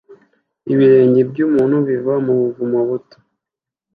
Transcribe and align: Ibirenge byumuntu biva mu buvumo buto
Ibirenge 0.73 1.21
byumuntu 1.29 1.77
biva 1.87 2.13
mu 2.25 2.33
buvumo 2.41 2.79
buto 2.87 3.17